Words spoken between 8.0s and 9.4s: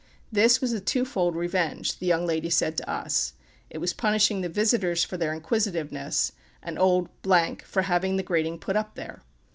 the grating put up there.